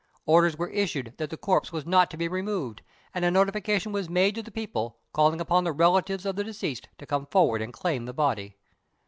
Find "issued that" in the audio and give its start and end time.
0.69-1.29